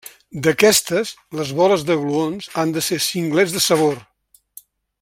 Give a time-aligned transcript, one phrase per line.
[0.45, 4.01] D'aquestes, les boles de gluons han de ser singlets de sabor.